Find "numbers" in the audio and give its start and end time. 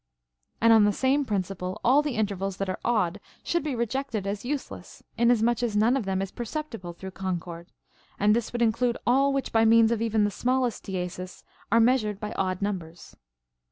12.63-13.15